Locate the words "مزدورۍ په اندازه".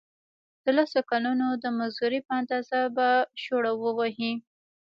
1.77-2.79